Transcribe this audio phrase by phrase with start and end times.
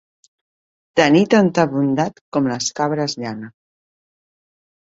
[0.99, 3.55] Tenir tanta bondat com les cabres llana.